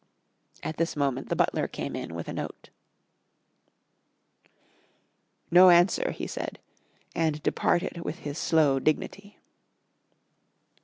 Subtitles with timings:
[0.63, 2.71] At this moment the butler came in with a note.
[5.51, 6.57] "No answer," he said,
[7.13, 9.37] and departed with his slow dignity.